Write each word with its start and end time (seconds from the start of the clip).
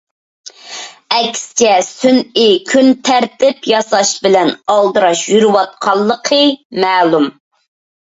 ئەكسىچە 1.17 1.75
سۈنئىي 1.89 2.57
كۈن 2.73 2.91
تەرتىپ 3.11 3.71
ياساش 3.75 4.17
بىلەن 4.27 4.53
ئالدىراش 4.57 5.25
يۈرۈۋاتقانلىقى 5.37 6.45
مەلۇم. 6.85 7.35